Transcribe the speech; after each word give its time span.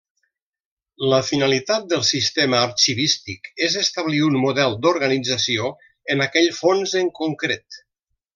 La 1.09 1.17
finalitat 1.25 1.83
del 1.91 2.01
sistema 2.11 2.61
arxivístic 2.69 3.51
és 3.67 3.75
establir 3.83 4.23
un 4.29 4.39
model 4.47 4.79
d'organització 4.87 5.69
en 6.15 6.25
aquell 6.29 6.51
fons 6.63 6.97
en 7.05 7.13
concret. 7.23 7.83